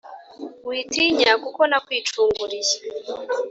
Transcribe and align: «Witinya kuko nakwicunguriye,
«Witinya 0.67 1.31
kuko 1.43 1.61
nakwicunguriye, 1.69 2.75